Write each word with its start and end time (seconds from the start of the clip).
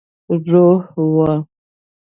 روح 0.51 0.81
وو. 1.13 1.21